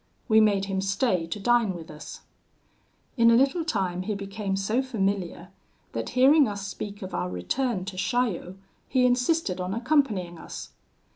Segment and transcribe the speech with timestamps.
[0.27, 2.21] We made him stay to dine with us.
[3.17, 5.49] "In a little time he became so familiar,
[5.91, 10.69] that hearing us speak of our return to Chaillot, he insisted on accompanying us.